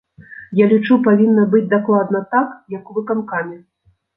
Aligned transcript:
Я 0.59 0.65
лічу 0.71 0.95
павінна 1.07 1.43
быць 1.53 1.63
дакладна 1.75 2.25
так, 2.35 2.49
як 2.77 2.83
у 2.91 2.99
выканкаме. 2.99 3.63